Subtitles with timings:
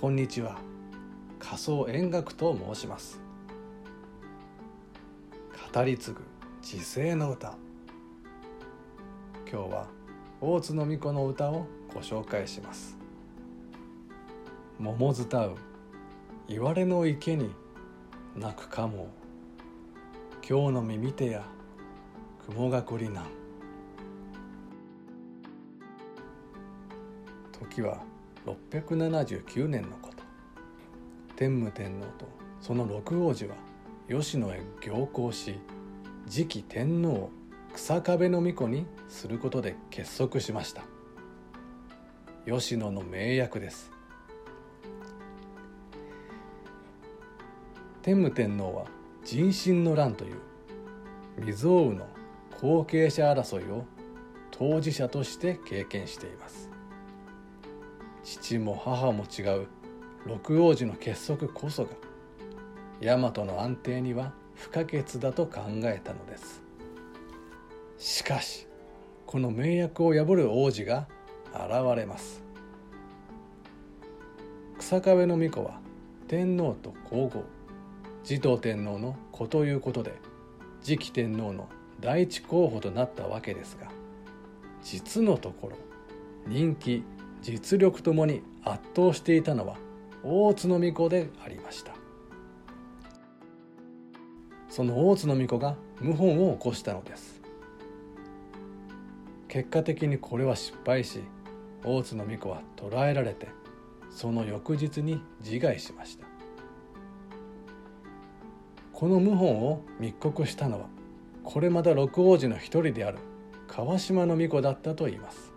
[0.00, 0.56] こんにちは。
[1.38, 3.20] 仮想円楽と申します。
[5.74, 6.22] 語り継ぐ
[6.62, 7.54] 時世の歌。
[9.46, 9.88] 今日は
[10.40, 12.96] 大津の巫女の歌をご紹介します。
[14.78, 15.56] 桃伝う
[16.48, 17.50] 言われの池に
[18.34, 19.10] 泣くかも。
[20.48, 21.44] 今日の耳手や
[22.46, 23.24] 雲がくりなん。
[27.52, 28.02] 時は
[28.46, 30.22] 679年のこと。
[31.36, 32.28] 天武天皇と
[32.60, 33.54] その六王子は
[34.08, 35.58] 吉野へ行幸し
[36.26, 37.30] 次期天皇を
[37.72, 40.82] 草壁の巫女にすることで結束しました。
[42.46, 43.90] 吉野の名役です。
[48.02, 48.86] 天武天皇は
[49.24, 50.36] 人心の乱という
[51.40, 52.06] 未曾有の
[52.60, 53.84] 後継者争いを
[54.50, 56.70] 当事者として経験しています。
[58.22, 59.68] 父も母も違う。
[60.26, 61.90] 六王子の結束こそが
[63.00, 66.62] 大和の安定には不可欠だと考えたのです。
[67.96, 68.66] しかし
[69.26, 71.08] この名約を破る王子が
[71.52, 72.42] 現れます。
[74.78, 75.80] 草壁の巫女は
[76.28, 77.44] 天皇と皇后
[78.24, 80.14] 持統天皇の子ということで
[80.82, 81.68] 次期天皇の
[82.00, 83.88] 第一候補となったわけですが
[84.82, 85.76] 実のところ
[86.46, 87.04] 人気
[87.42, 89.76] 実力ともに圧倒していたのは
[90.22, 91.94] 大津の巫女でありました。
[94.68, 97.40] その大津の巫女が謀反を起こしたのです。
[99.48, 101.20] 結果的にこれは失敗し
[101.84, 103.48] 大津の巫女は捕らえられて
[104.10, 106.26] その翌日に自害しました。
[108.92, 110.86] この謀反を密告したのは
[111.42, 113.18] これまた六王子の一人である
[113.66, 115.52] 川島の巫女だったといいます。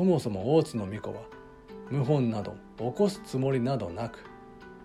[0.00, 1.24] そもそも大津の巫女は
[1.90, 4.24] 謀反など起こすつもりなどなく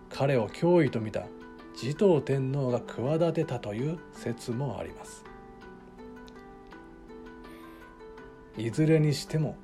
[0.09, 1.21] 彼を脅威と見た
[1.73, 5.23] 持統天皇が企てたという説もあります。
[8.57, 9.55] いずれにしても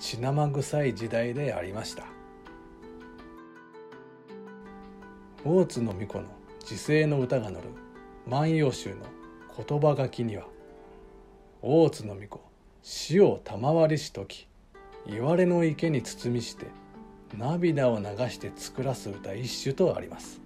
[0.00, 2.04] 血生臭い時代でありました。
[5.44, 6.28] 大津の巫女の
[6.64, 7.60] 時世の歌が載る
[8.26, 9.04] 「万葉集」の
[9.54, 10.46] 言葉書きには
[11.60, 12.40] 大津の巫女
[12.80, 14.48] 死を賜りし時
[15.06, 16.66] 言われの池に包みして
[17.36, 20.40] 涙を流して作らす歌一首とあります。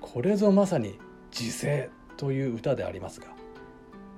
[0.00, 0.98] これぞまさに
[1.30, 3.26] 自世という歌でありますが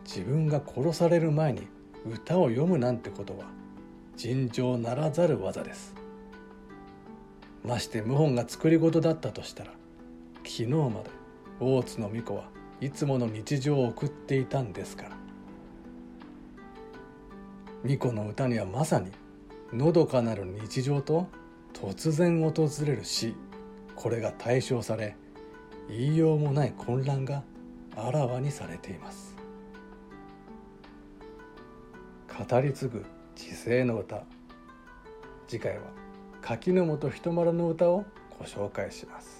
[0.04, 1.66] 自分が殺される前に
[2.06, 3.46] 歌を読むなんてことは
[4.16, 5.94] 尋常ならざる技です。
[7.64, 9.72] まして謀反が作り事だったとしたら
[10.44, 11.10] 昨日まで
[11.58, 12.48] 大津の巫女は
[12.80, 15.29] いつもの日常を送っていたんですから。
[17.82, 19.10] 巫女の歌にはまさに
[19.72, 21.28] のどかなる日常と
[21.72, 23.34] 突然訪れる死。
[23.96, 25.16] これが対象され
[25.88, 27.42] 言いようもない混乱が
[27.96, 29.36] あらわにされています。
[32.48, 33.04] 語り継ぐ
[33.34, 34.22] 時世の歌。
[35.48, 35.84] 次回は
[36.40, 38.04] 柿の本人丸の歌を
[38.38, 39.39] ご紹介します。